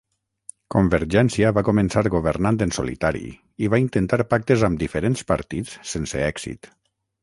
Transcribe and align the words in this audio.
Convergència 0.75 1.51
va 1.57 1.63
començar 1.67 2.03
governant 2.15 2.59
en 2.67 2.75
solitari 2.79 3.23
i 3.67 3.73
va 3.75 3.83
intentar 3.85 4.23
pactes 4.35 4.69
amb 4.73 4.85
diferents 4.89 5.27
partits 5.35 5.81
sense 5.97 6.29
èxit. 6.35 6.77